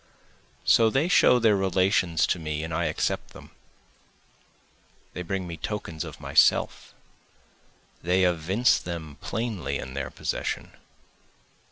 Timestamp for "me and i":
2.39-2.85